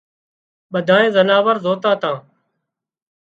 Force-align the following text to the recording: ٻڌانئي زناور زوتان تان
ٻڌانئي 0.71 1.07
زناور 1.15 1.55
زوتان 1.63 1.95
تان 2.01 2.15